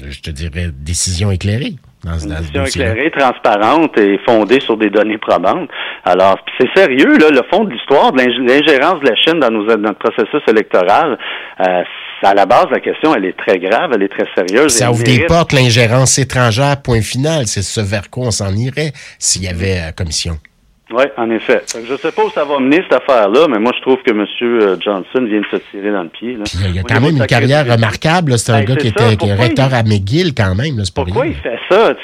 je 0.09 0.21
te 0.21 0.31
dirais 0.31 0.69
décision 0.73 1.31
éclairée. 1.31 1.75
Dans, 2.05 2.19
Une 2.19 2.35
décision 2.35 2.65
éclairée, 2.65 3.12
transparente 3.17 3.97
et 3.97 4.19
fondée 4.27 4.59
sur 4.61 4.77
des 4.77 4.91
données 4.91 5.19
probantes. 5.19 5.69
Alors, 6.05 6.37
c'est 6.59 6.67
sérieux, 6.77 7.17
là, 7.17 7.29
le 7.31 7.43
fond 7.49 7.62
de 7.62 7.71
l'histoire, 7.71 8.11
de 8.12 8.19
l'ing- 8.23 8.44
l'ingérence 8.49 9.00
de 9.00 9.09
la 9.09 9.15
Chine 9.15 9.39
dans, 9.39 9.50
nos, 9.53 9.65
dans 9.67 9.79
notre 9.79 10.00
processus 10.00 10.43
électoral, 10.49 11.17
euh, 11.61 11.83
à 12.25 12.35
la 12.35 12.44
base, 12.47 12.67
la 12.73 12.81
question, 12.81 13.15
elle 13.15 13.25
est 13.27 13.37
très 13.37 13.61
grave, 13.61 13.93
elle 13.94 14.03
est 14.03 14.09
très 14.09 14.27
sérieuse. 14.35 14.73
Ça 14.73 14.91
ouvre 14.91 15.05
des 15.05 15.27
portes, 15.27 15.53
l'ingérence 15.53 16.19
étrangère, 16.19 16.83
point 16.83 17.03
final. 17.03 17.47
C'est 17.47 17.62
ce 17.62 17.81
vers 17.81 18.11
quoi 18.11 18.27
on 18.27 18.31
s'en 18.33 18.53
irait 18.56 18.93
s'il 19.21 19.44
y 19.44 19.49
avait 19.49 19.79
euh, 19.79 19.93
commission. 19.97 20.39
Oui, 20.93 21.05
en 21.17 21.31
effet. 21.31 21.62
Je 21.89 21.97
sais 21.97 22.12
pas 22.12 22.25
où 22.25 22.31
ça 22.31 22.44
va 22.44 22.59
mener, 22.61 22.83
cette 22.83 22.93
affaire-là, 22.93 23.47
mais 23.49 23.59
moi, 23.59 23.73
je 23.77 23.81
trouve 23.83 23.97
que 24.03 24.11
M. 24.11 24.27
Johnson 24.81 25.25
vient 25.27 25.41
de 25.41 25.47
se 25.50 25.56
tirer 25.71 25.91
dans 25.91 26.03
le 26.03 26.09
pied. 26.11 26.35
Là. 26.35 26.44
Puis 26.44 26.59
il 26.75 26.79
a 26.79 26.83
quand 26.83 27.00
même 27.00 27.17
une 27.17 27.27
carrière 27.27 27.67
remarquable. 27.67 28.39
C'est 28.39 28.53
un 28.53 28.59
Ben, 28.61 28.65
gars 28.67 28.77
qui 28.77 28.89
était 28.89 29.17
qui 29.17 29.29
est 29.29 29.35
recteur 29.35 29.69
il- 29.71 29.75
à 29.75 29.83
McGill 29.83 30.35
quand 30.35 30.55
même. 30.55 30.77
là. 30.77 30.85
Pourquoi 30.94 31.23
rien. 31.23 31.33
il 31.33 31.37
fait 31.43 31.59
ça? 31.71 31.94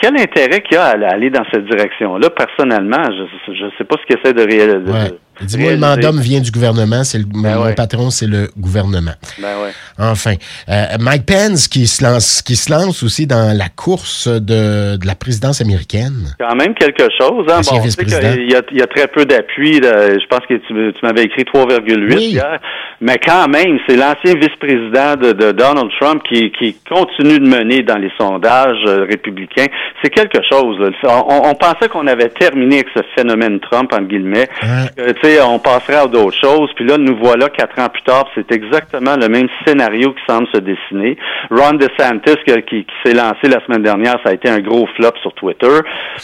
Quel 0.00 0.16
intérêt 0.20 0.60
qu'il 0.62 0.74
y 0.74 0.76
a 0.76 0.84
à 0.86 1.12
aller 1.12 1.30
dans 1.30 1.44
cette 1.52 1.64
direction-là? 1.66 2.30
Personnellement, 2.30 3.02
je 3.46 3.64
ne 3.64 3.70
sais 3.78 3.84
pas 3.84 3.96
ce 4.00 4.06
qu'il 4.06 4.18
essaie 4.20 4.34
de 4.34 4.42
réaliser. 4.42 4.90
Ouais. 4.92 5.18
Dis-moi, 5.40 5.72
le 5.72 5.78
mandat 5.78 6.10
vient 6.12 6.40
du 6.40 6.50
gouvernement. 6.50 7.04
C'est 7.04 7.18
le, 7.18 7.24
Ben 7.24 7.56
mon 7.56 7.64
ouais. 7.64 7.74
patron, 7.74 8.10
c'est 8.10 8.26
le 8.26 8.48
gouvernement. 8.56 9.12
Ben 9.40 9.48
ouais. 9.62 9.70
Enfin, 9.98 10.34
euh, 10.68 10.84
Mike 11.00 11.24
Pence 11.26 11.68
qui 11.68 11.86
se 11.86 12.04
lance, 12.04 12.42
qui 12.42 12.54
se 12.54 12.70
lance 12.70 13.02
aussi 13.02 13.26
dans 13.26 13.56
la 13.56 13.68
course 13.70 14.28
de, 14.28 14.96
de 14.98 15.06
la 15.06 15.14
présidence 15.14 15.60
américaine. 15.62 16.34
Quand 16.38 16.54
même 16.54 16.74
quelque 16.74 17.08
chose. 17.18 17.46
Hein? 17.48 17.60
Bon, 17.62 17.72
on 17.72 17.76
sait 17.76 17.80
vice-président. 17.80 18.34
qu'il 18.34 18.50
y, 18.50 18.54
a- 18.54 18.62
il 18.70 18.78
y 18.78 18.82
a 18.82 18.86
très 18.86 19.08
peu 19.08 19.24
d'appui. 19.24 19.80
Je 19.82 20.26
pense 20.28 20.40
que 20.46 20.54
tu, 20.54 20.68
tu 20.92 21.00
m'avais 21.06 21.22
écrit 21.22 21.42
3,8 21.44 22.14
Oui. 22.14 22.24
hier. 22.32 22.60
Mais 23.04 23.18
quand 23.18 23.48
même, 23.48 23.80
c'est 23.88 23.96
l'ancien 23.96 24.34
vice-président 24.38 25.16
de, 25.16 25.32
de 25.32 25.50
Donald 25.50 25.90
Trump 26.00 26.22
qui, 26.22 26.52
qui 26.52 26.76
continue 26.88 27.40
de 27.40 27.48
mener 27.48 27.82
dans 27.82 27.98
les 27.98 28.12
sondages 28.16 28.78
euh, 28.86 29.04
républicains. 29.10 29.66
C'est 30.00 30.10
quelque 30.10 30.38
chose. 30.48 30.78
là. 30.78 30.90
On, 31.28 31.50
on 31.50 31.54
pensait 31.56 31.88
qu'on 31.90 32.06
avait 32.06 32.28
terminé 32.28 32.76
avec 32.76 32.86
ce 32.94 33.02
phénomène 33.16 33.58
Trump, 33.58 33.92
en 33.92 34.02
guillemets. 34.02 34.48
Ouais. 34.62 34.68
Euh, 35.00 35.12
tu 35.20 35.28
sais, 35.30 35.42
on 35.42 35.58
passerait 35.58 35.96
à 35.96 36.06
d'autres 36.06 36.38
choses. 36.40 36.70
Puis 36.76 36.86
là, 36.86 36.96
nous 36.96 37.16
voilà 37.20 37.48
quatre 37.48 37.76
ans 37.80 37.88
plus 37.88 38.04
tard. 38.04 38.28
C'est 38.36 38.52
exactement 38.52 39.16
le 39.16 39.28
même 39.28 39.48
scénario 39.66 40.12
qui 40.12 40.22
semble 40.28 40.46
se 40.54 40.60
dessiner. 40.60 41.16
Ron 41.50 41.72
DeSantis, 41.72 42.36
qui, 42.46 42.54
qui, 42.62 42.84
qui 42.84 42.94
s'est 43.04 43.14
lancé 43.14 43.48
la 43.48 43.58
semaine 43.66 43.82
dernière, 43.82 44.20
ça 44.22 44.30
a 44.30 44.34
été 44.34 44.48
un 44.48 44.60
gros 44.60 44.86
flop 44.94 45.10
sur 45.22 45.32
Twitter 45.34 45.80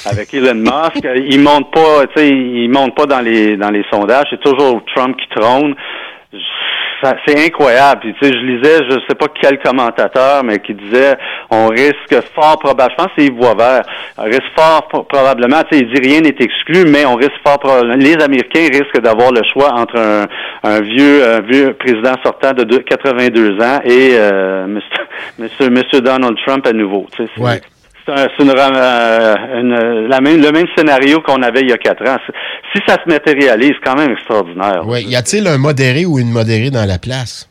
avec 0.09 0.33
Elon 0.33 0.55
Musk. 0.55 1.05
Il 1.29 1.41
monte 1.41 1.73
pas, 1.73 2.07
tu 2.15 2.23
sais, 2.23 2.29
il 2.29 2.69
monte 2.71 2.95
pas 2.95 3.07
dans 3.07 3.21
les 3.21 3.57
dans 3.57 3.71
les 3.71 3.85
sondages. 3.91 4.27
C'est 4.31 4.41
toujours 4.41 4.81
Trump 4.95 5.17
qui 5.17 5.29
trône. 5.37 5.75
C'est 7.27 7.47
incroyable. 7.47 8.01
Puis, 8.01 8.15
tu 8.15 8.27
sais, 8.27 8.33
je 8.33 8.45
lisais, 8.45 8.79
je 8.91 8.99
sais 9.09 9.15
pas 9.15 9.27
quel 9.41 9.59
commentateur, 9.61 10.43
mais 10.43 10.59
qui 10.59 10.75
disait, 10.75 11.17
on 11.51 11.69
risque 11.69 12.17
fort 12.35 12.59
probablement, 12.59 13.09
c'est 13.17 13.25
Yves 13.27 13.35
Boisvert, 13.35 13.83
on 14.17 14.25
risque 14.25 14.43
fort 14.57 14.89
pro- 14.89 15.03
probablement, 15.05 15.63
tu 15.71 15.79
sais, 15.79 15.85
il 15.85 15.93
dit 15.93 16.01
rien 16.09 16.21
n'est 16.21 16.35
exclu, 16.39 16.85
mais 16.89 17.05
on 17.07 17.15
risque 17.15 17.39
fort 17.47 17.59
probablement, 17.59 17.95
les 17.97 18.17
Américains 18.23 18.67
risquent 18.73 19.01
d'avoir 19.01 19.31
le 19.33 19.43
choix 19.53 19.73
entre 19.75 19.97
un, 19.99 20.27
un 20.65 20.81
vieux, 20.81 21.25
un 21.27 21.41
vieux 21.41 21.75
président 21.75 22.15
sortant 22.25 22.53
de 22.53 22.65
deux- 22.65 22.79
82 22.81 23.61
ans 23.61 23.81
et 23.85 24.11
euh, 24.15 24.67
monsieur, 24.69 25.05
monsieur, 25.39 25.71
monsieur 25.71 26.01
Donald 26.01 26.37
Trump 26.47 26.67
à 26.67 26.73
nouveau. 26.73 27.07
Tu 27.17 27.25
sais, 27.25 27.31
Ouais. 27.41 27.61
C'est 28.17 28.43
une, 28.43 28.51
euh, 28.51 29.35
une- 29.61 30.09
la 30.09 30.21
même, 30.21 30.41
le 30.41 30.51
même 30.51 30.67
scénario 30.77 31.21
qu'on 31.21 31.43
avait 31.43 31.61
il 31.61 31.71
y 31.71 31.73
a 31.73 31.79
quatre 31.79 32.09
ans. 32.09 32.17
Si 32.75 32.83
ça 32.87 32.97
se 33.03 33.09
matérialise, 33.09 33.73
c'est 33.73 33.91
quand 33.91 33.97
même 33.97 34.13
extraordinaire. 34.13 34.87
Ouais. 34.87 35.03
Y 35.03 35.17
a-t-il 35.17 35.47
un 35.47 35.59
modéré 35.59 36.07
ou 36.07 36.19
une 36.19 36.31
modérée 36.31 36.71
dans 36.71 36.87
la 36.87 36.99
place? 36.99 37.49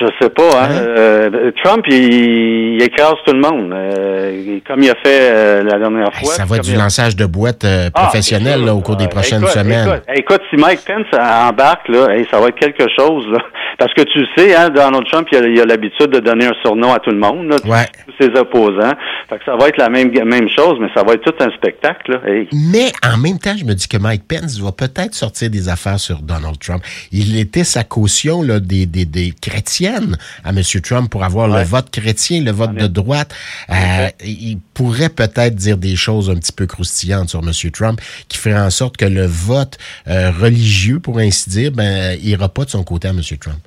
Je 0.00 0.06
sais 0.20 0.30
pas. 0.30 0.64
Hein? 0.64 0.68
Euh, 0.72 1.52
Trump, 1.62 1.84
il, 1.88 2.74
il, 2.74 2.82
écrase 2.82 3.14
tout 3.24 3.32
le 3.32 3.40
monde, 3.40 3.72
euh, 3.72 4.58
comme 4.66 4.82
il 4.82 4.90
a 4.90 4.94
fait 4.94 5.30
euh, 5.30 5.62
la 5.62 5.78
dernière 5.78 6.12
fois. 6.12 6.32
ça 6.32 6.44
va 6.44 6.56
être 6.56 6.64
du 6.64 6.74
lançage 6.74 7.14
de 7.14 7.24
boîtes 7.24 7.64
ah, 7.64 7.90
professionnelles 7.92 8.68
au 8.68 8.80
cours 8.80 8.96
des 8.96 9.06
prochaines 9.06 9.46
semaines. 9.46 10.00
Écoute, 10.14 10.40
si 10.50 10.56
Mike 10.56 10.80
Pence 10.84 11.06
embarque, 11.12 11.88
là, 11.88 12.08
ça 12.30 12.40
va 12.40 12.48
être 12.48 12.58
quelque 12.58 12.86
chose. 12.98 13.26
Là. 13.30 13.38
Parce 13.82 13.94
que 13.94 14.02
tu 14.02 14.24
sais, 14.36 14.54
hein, 14.54 14.70
Donald 14.70 15.04
Trump, 15.10 15.26
il 15.32 15.60
a 15.60 15.64
l'habitude 15.64 16.06
de 16.06 16.20
donner 16.20 16.46
un 16.46 16.54
surnom 16.62 16.92
à 16.92 17.00
tout 17.00 17.10
le 17.10 17.18
monde, 17.18 17.48
là, 17.48 17.84
tous 18.06 18.14
ses 18.20 18.30
opposants. 18.38 18.92
Fait 19.28 19.38
que 19.38 19.44
ça 19.44 19.56
va 19.56 19.66
être 19.66 19.76
la 19.76 19.88
même, 19.88 20.12
même 20.12 20.48
chose, 20.48 20.78
mais 20.80 20.86
ça 20.94 21.02
va 21.02 21.14
être 21.14 21.24
tout 21.24 21.34
un 21.42 21.50
spectacle. 21.50 22.12
Là. 22.12 22.20
Mais 22.52 22.92
en 23.04 23.18
même 23.18 23.40
temps, 23.40 23.56
je 23.58 23.64
me 23.64 23.74
dis 23.74 23.88
que 23.88 23.96
Mike 23.96 24.22
Pence 24.28 24.60
va 24.60 24.70
peut-être 24.70 25.16
sortir 25.16 25.50
des 25.50 25.68
affaires 25.68 25.98
sur 25.98 26.20
Donald 26.20 26.60
Trump. 26.60 26.84
Il 27.10 27.36
était 27.36 27.64
sa 27.64 27.82
caution 27.82 28.40
là, 28.42 28.60
des, 28.60 28.86
des, 28.86 29.04
des 29.04 29.32
chrétiennes 29.32 30.16
à 30.44 30.50
M. 30.50 30.60
Trump 30.80 31.10
pour 31.10 31.24
avoir 31.24 31.48
le 31.48 31.64
vote 31.64 31.90
chrétien, 31.90 32.40
le 32.40 32.52
vote 32.52 32.74
de 32.74 32.86
droite. 32.86 33.34
Euh, 33.68 34.10
il 34.24 34.58
pourrait 34.74 35.08
peut-être 35.08 35.56
dire 35.56 35.76
des 35.76 35.96
choses 35.96 36.30
un 36.30 36.36
petit 36.36 36.52
peu 36.52 36.66
croustillantes 36.66 37.30
sur 37.30 37.40
M. 37.40 37.50
Trump 37.72 38.00
qui 38.28 38.38
ferait 38.38 38.60
en 38.60 38.70
sorte 38.70 38.96
que 38.96 39.06
le 39.06 39.26
vote 39.26 39.76
euh, 40.06 40.30
religieux, 40.30 41.00
pour 41.00 41.18
ainsi 41.18 41.50
dire, 41.50 41.72
ben, 41.72 42.16
ira 42.22 42.48
pas 42.48 42.64
de 42.64 42.70
son 42.70 42.84
côté 42.84 43.08
à 43.08 43.10
M. 43.10 43.20
Trump. 43.40 43.58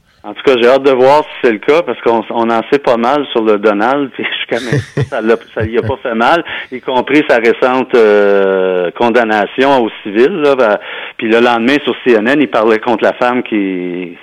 Tout 0.45 0.53
cas, 0.53 0.61
j'ai 0.61 0.67
hâte 0.67 0.83
de 0.83 0.91
voir 0.91 1.23
si 1.23 1.29
c'est 1.43 1.51
le 1.51 1.57
cas, 1.57 1.81
parce 1.81 1.99
qu'on 2.01 2.21
en 2.21 2.61
sait 2.71 2.79
pas 2.79 2.97
mal 2.97 3.25
sur 3.31 3.43
le 3.43 3.57
Donald, 3.57 4.11
puis 4.13 4.25
jusqu'à 4.25 4.63
maintenant, 4.63 5.03
ça 5.09 5.21
ne 5.21 5.29
ça 5.29 5.61
a 5.61 5.87
pas 5.87 5.97
fait 6.03 6.15
mal, 6.15 6.43
y 6.71 6.81
compris 6.81 7.23
sa 7.27 7.37
récente 7.37 7.95
euh, 7.95 8.91
condamnation 8.91 9.83
au 9.83 9.89
civil. 10.03 10.29
Là, 10.29 10.55
ben, 10.55 10.77
puis 11.17 11.29
le 11.29 11.39
lendemain, 11.39 11.77
sur 11.83 11.95
CNN, 12.03 12.39
il 12.39 12.49
parlait 12.49 12.79
contre 12.79 13.03
la 13.03 13.13
femme 13.13 13.43
qui 13.43 14.17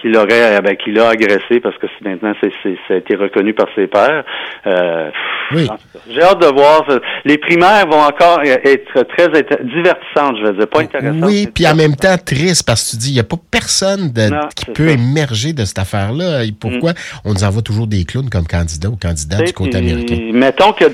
qui 0.00 0.08
l'aurait, 0.08 0.60
ben, 0.62 0.76
qui 0.76 0.90
l'a 0.90 1.10
agressé 1.10 1.60
parce 1.60 1.78
que 1.78 1.86
maintenant 2.02 2.34
c'est, 2.40 2.52
ça 2.88 2.94
a 2.94 2.96
été 2.96 3.14
reconnu 3.14 3.54
par 3.54 3.68
ses 3.76 3.86
pairs. 3.86 4.24
Euh, 4.66 5.10
oui. 5.54 5.68
J'ai 6.10 6.22
hâte 6.22 6.40
de 6.40 6.46
voir. 6.46 6.84
Les 7.24 7.38
primaires 7.38 7.86
vont 7.86 8.02
encore 8.02 8.40
être 8.42 9.02
très 9.02 9.28
divertissantes, 9.28 10.36
je 10.40 10.46
veux 10.46 10.52
dire, 10.54 10.68
pas 10.68 10.80
intéressantes. 10.80 11.22
Oui, 11.22 11.48
puis 11.52 11.66
en 11.66 11.74
même 11.74 11.96
temps 11.96 12.16
triste 12.18 12.64
parce 12.66 12.84
que 12.84 12.90
tu 12.90 12.96
dis, 12.96 13.10
il 13.10 13.14
n'y 13.14 13.20
a 13.20 13.24
pas 13.24 13.36
personne 13.50 14.12
qui 14.56 14.66
peut 14.66 14.88
émerger 14.88 15.52
de 15.52 15.64
cette 15.64 15.78
affaire-là. 15.78 16.44
Et 16.44 16.52
pourquoi? 16.52 16.92
Mm. 16.92 16.96
on 17.24 17.32
nous 17.34 17.44
envoie 17.44 17.62
toujours 17.62 17.86
des 17.86 18.04
clowns 18.04 18.30
comme 18.30 18.46
candidats 18.46 18.88
ou 18.88 18.96
candidats 18.96 19.42
du 19.42 19.52
côté 19.52 19.78
américain? 19.78 20.18
Mettons 20.32 20.72
que 20.72 20.84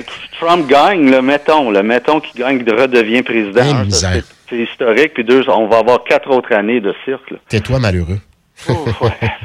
Trump 0.41 0.69
gagne, 0.69 1.11
là, 1.11 1.23
mettons, 1.23 1.71
là, 1.71 1.83
mettons 1.83 2.21
qu'il 2.21 2.41
gagne, 2.41 2.63
redevient 2.69 3.23
président. 3.23 3.85
c'est, 3.91 4.23
historique. 4.57 5.15
Puis 5.15 5.25
deux, 5.25 5.43
on 5.49 5.67
va 5.67 5.79
avoir 5.79 6.05
quatre 6.05 6.31
autres 6.31 6.55
années 6.55 6.81
de 6.81 6.95
cirque. 7.05 7.35
Tais-toi 7.49 7.79
malheureux 7.81 8.19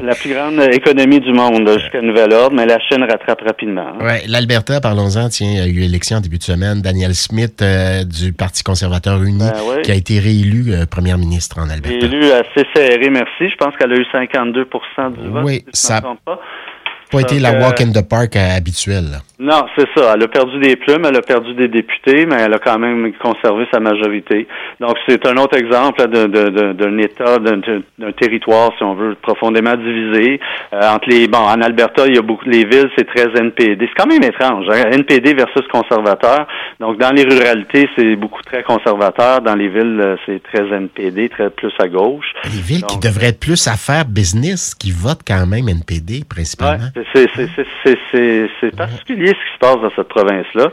la 0.02 0.16
plus 0.16 0.34
grande 0.34 0.60
économie 0.72 1.20
du 1.20 1.34
monde 1.34 1.70
jusqu'à 1.80 2.02
nouvel 2.02 2.34
ordre, 2.34 2.56
mais 2.56 2.66
la 2.66 2.80
Chine 2.80 3.04
rattrape 3.04 3.42
rapidement. 3.42 3.88
Hein. 3.88 3.98
Oui, 4.02 4.28
l'Alberta, 4.28 4.82
parlons-en, 4.82 5.30
tiens, 5.30 5.50
il 5.52 5.58
y 5.58 5.62
a 5.62 5.68
eu 5.68 5.84
élection 5.84 6.18
en 6.18 6.22
début 6.22 6.38
de 6.38 6.44
semaine. 6.44 6.82
Daniel 6.82 7.14
Smith 7.16 7.62
euh, 7.62 8.04
du 8.04 8.34
Parti 8.34 8.64
conservateur 8.64 9.22
uni 9.22 9.40
ben 9.40 9.82
qui 9.84 9.92
a 9.92 9.96
été 9.96 10.20
réélu 10.20 10.74
euh, 10.74 10.86
premier 10.86 11.16
ministre 11.18 11.60
en 11.60 11.70
Alberta. 11.70 12.06
Élu 12.06 12.32
assez 12.32 12.66
serré, 12.76 13.10
merci. 13.10 13.50
Je 13.50 13.56
pense 13.56 13.76
qu'elle 13.78 13.92
a 13.92 13.96
eu 13.96 14.06
52 14.12 14.64
du 14.64 15.30
vote. 15.30 15.44
Oui, 15.44 15.64
ça 15.74 16.02
pas 17.14 17.22
été 17.22 17.40
la 17.40 17.60
walk 17.60 17.80
in 17.80 17.92
the 17.92 18.02
park 18.02 18.36
euh, 18.36 18.58
habituelle. 18.58 19.20
Non, 19.44 19.66
c'est 19.78 19.90
ça. 19.94 20.14
Elle 20.16 20.24
a 20.24 20.30
perdu 20.30 20.58
des 20.60 20.78
plumes, 20.78 21.04
elle 21.04 21.18
a 21.18 21.22
perdu 21.22 21.54
des 21.54 21.68
députés, 21.68 22.26
mais 22.26 22.38
elle 22.40 22.54
a 22.54 22.60
quand 22.60 22.80
même 22.80 23.12
conservé 23.22 23.68
sa 23.74 23.82
majorité. 23.82 24.48
Donc, 24.80 24.96
c'est 25.06 25.28
un 25.28 25.36
autre 25.36 25.58
exemple 25.58 26.08
d'un 26.08 26.98
État, 26.98 27.40
d'un 27.40 28.12
territoire, 28.14 28.72
si 28.78 28.84
on 28.84 28.94
veut, 28.94 29.16
profondément 29.22 29.76
divisé. 29.76 30.40
Euh, 30.72 30.80
entre 30.90 31.10
les, 31.10 31.28
bon, 31.28 31.40
en 31.40 31.62
Alberta, 31.62 32.08
il 32.08 32.16
y 32.16 32.18
a 32.18 32.22
beaucoup, 32.22 32.46
les 32.46 32.64
villes, 32.64 32.90
c'est 32.98 33.06
très 33.06 33.38
NPD. 33.38 33.90
C'est 33.90 34.02
quand 34.02 34.10
même 34.10 34.24
étrange. 34.24 34.66
Hein? 34.70 34.92
NPD 34.94 35.34
versus 35.34 35.68
conservateur. 35.70 36.48
Donc, 36.80 36.98
dans 36.98 37.12
les 37.12 37.24
ruralités, 37.24 37.90
c'est 37.98 38.16
beaucoup 38.16 38.42
très 38.44 38.64
conservateur. 38.64 39.42
Dans 39.42 39.56
les 39.56 39.68
villes, 39.68 40.00
euh, 40.00 40.16
c'est 40.26 40.42
très 40.42 40.74
NPD, 40.74 41.28
très 41.28 41.50
plus 41.50 41.74
à 41.80 41.90
gauche. 41.90 42.28
Les 42.46 42.62
villes 42.62 42.86
qui 42.86 42.98
devraient 42.98 43.28
être 43.28 43.42
plus 43.42 43.68
à 43.68 43.76
faire 43.76 44.06
business, 44.06 44.74
qui 44.74 44.92
votent 44.92 45.24
quand 45.28 45.46
même 45.46 45.68
NPD, 45.68 46.24
principalement. 46.30 46.88
c'est 47.14 48.76
particulier 48.78 49.33
qui 49.36 49.54
se 49.54 49.60
passe 49.60 49.82
dans 49.82 49.92
cette 49.96 50.08
province-là. 50.08 50.72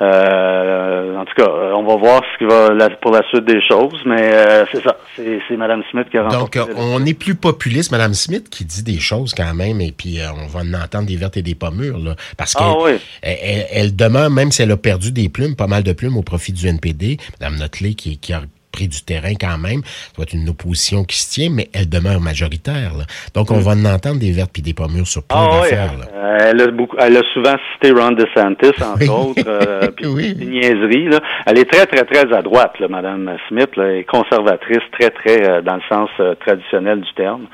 Euh, 0.00 1.16
en 1.16 1.24
tout 1.24 1.34
cas, 1.36 1.48
on 1.74 1.84
va 1.84 1.96
voir 1.96 2.22
ce 2.32 2.38
qui 2.38 2.44
va 2.44 2.88
pour 3.00 3.12
la 3.12 3.22
suite 3.28 3.44
des 3.44 3.60
choses, 3.66 4.00
mais 4.04 4.34
euh, 4.34 4.64
c'est 4.72 4.82
ça. 4.82 4.96
C'est 5.16 5.56
Mme 5.56 5.82
Smith 5.90 6.08
qui 6.10 6.18
a 6.18 6.24
remporté. 6.28 6.58
Donc, 6.58 6.68
on 6.76 7.04
est 7.04 7.18
plus 7.18 7.34
populiste, 7.34 7.92
Mme 7.92 8.14
Smith, 8.14 8.48
qui 8.50 8.64
dit 8.64 8.82
des 8.82 8.98
choses 8.98 9.34
quand 9.34 9.54
même, 9.54 9.80
et 9.80 9.92
puis 9.92 10.20
euh, 10.20 10.26
on 10.42 10.46
va 10.46 10.60
en 10.60 10.82
entendre 10.82 11.06
des 11.06 11.16
vertes 11.16 11.36
et 11.36 11.42
des 11.42 11.54
pas 11.54 11.70
mûres, 11.70 11.98
là, 11.98 12.16
parce 12.36 12.56
ah 12.58 12.74
qu'elle 12.84 12.98
elle, 13.22 13.66
elle, 13.72 13.96
demeure, 13.96 14.30
même 14.30 14.50
si 14.50 14.62
elle 14.62 14.72
a 14.72 14.76
perdu 14.76 15.12
des 15.12 15.28
plumes, 15.28 15.54
pas 15.54 15.66
mal 15.66 15.82
de 15.82 15.92
plumes 15.92 16.16
au 16.16 16.22
profit 16.22 16.52
du 16.52 16.66
NPD, 16.66 17.18
Mme 17.40 17.58
Notley 17.58 17.94
qui, 17.94 18.18
qui 18.18 18.32
a 18.32 18.42
pris 18.72 18.88
du 18.88 19.02
terrain 19.02 19.34
quand 19.40 19.58
même. 19.58 19.82
Ça 19.84 20.12
va 20.18 20.22
être 20.24 20.32
une 20.32 20.48
opposition 20.48 21.04
qui 21.04 21.18
se 21.18 21.30
tient, 21.30 21.50
mais 21.50 21.68
elle 21.72 21.88
demeure 21.88 22.20
majoritaire. 22.20 22.92
Donc, 23.34 23.50
on 23.50 23.58
mm. 23.58 23.62
va 23.62 23.72
en 23.72 23.84
entendre 23.84 24.18
des 24.18 24.32
vertes 24.32 24.50
puis 24.52 24.62
des 24.62 24.74
pommures 24.74 25.06
sur 25.06 25.22
plein 25.22 25.48
ah, 25.50 25.60
d'affaires. 25.60 25.92
Oui. 25.98 26.06
elle, 26.40 26.60
a 26.60 26.66
beaucoup, 26.68 26.96
elle 26.98 27.16
a 27.16 27.22
souvent 27.32 27.54
cité 27.74 27.92
Ron 27.92 28.12
DeSantis, 28.12 28.82
entre 28.82 29.10
autres, 29.10 29.44
euh, 29.46 29.88
puis 29.96 30.06
oui. 30.06 30.34
des 30.34 30.46
niaiseries. 30.46 31.08
Là. 31.08 31.20
Elle 31.46 31.58
est 31.58 31.70
très, 31.70 31.86
très, 31.86 32.04
très 32.04 32.32
à 32.32 32.42
droite, 32.42 32.78
là, 32.80 32.88
Mme 32.88 33.36
Smith. 33.48 33.70
Là, 33.76 33.92
est 33.96 34.04
conservatrice, 34.04 34.82
très, 34.98 35.10
très 35.10 35.48
euh, 35.48 35.62
dans 35.62 35.76
le 35.76 35.82
sens 35.88 36.08
euh, 36.20 36.34
traditionnel 36.44 37.00
du 37.00 37.12
terme. 37.14 37.46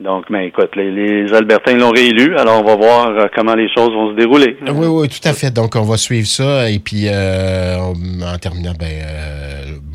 Donc, 0.00 0.26
mais 0.30 0.48
écoute, 0.48 0.70
les, 0.76 0.90
les 0.90 1.32
Albertains 1.32 1.76
l'ont 1.76 1.90
réélu, 1.90 2.36
alors 2.36 2.60
on 2.60 2.64
va 2.64 2.76
voir 2.76 3.08
euh, 3.08 3.26
comment 3.34 3.54
les 3.54 3.68
choses 3.72 3.92
vont 3.92 4.10
se 4.10 4.16
dérouler. 4.16 4.56
Oui, 4.66 4.86
oui, 4.86 5.08
tout 5.08 5.26
à 5.28 5.32
fait. 5.32 5.50
Donc, 5.50 5.76
on 5.76 5.82
va 5.82 5.96
suivre 5.96 6.26
ça. 6.26 6.70
Et 6.70 6.78
puis, 6.78 7.06
en 7.08 8.38
terminant, 8.38 8.72
ben, 8.78 8.88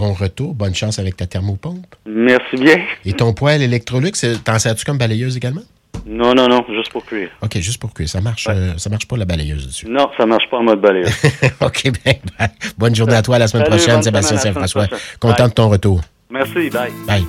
bon 0.01 0.13
retour, 0.13 0.55
bonne 0.55 0.74
chance 0.74 0.98
avec 0.98 1.15
ta 1.15 1.27
thermopompe. 1.27 1.86
Merci 2.08 2.58
bien. 2.58 2.79
Et 3.05 3.13
ton 3.13 3.34
poêle 3.34 3.62
Electrolux, 3.62 4.12
t'en 4.43 4.58
sers-tu 4.58 4.84
comme 4.84 4.98
balayeuse 4.98 5.38
également? 5.38 5.62
Non, 6.08 6.34
non, 6.34 6.48
non, 6.48 6.65
juste 6.70 6.91
pour 6.91 7.05
cuire. 7.05 7.29
OK, 7.43 7.60
juste 7.60 7.79
pour 7.79 7.93
cuire. 7.93 8.10
Ça 8.10 8.20
marche, 8.20 8.48
euh, 8.50 8.74
ça 8.77 8.89
marche 8.89 9.08
pas 9.08 9.15
la 9.17 9.25
balayeuse 9.25 9.67
dessus. 9.67 9.88
Non, 9.88 10.10
ça 10.17 10.25
marche 10.25 10.50
pas 10.50 10.58
en 10.58 10.63
mode 10.63 10.81
balayeuse. 10.81 11.13
OK, 11.62 11.91
bien. 12.03 12.13
Bonne 12.79 12.96
journée 12.96 13.13
à 13.13 13.22
toi 13.22 13.38
la 13.38 13.48
semaine 13.48 13.67
prochaine, 13.67 14.01
Sébastien 14.01 14.38
Saint-François. 14.38 14.88
Content 15.20 15.48
de 15.48 15.53
ton 15.53 15.70
retour. 15.70 16.01
Merci, 16.31 16.72
bye. 16.72 16.91
Bye. 17.05 17.25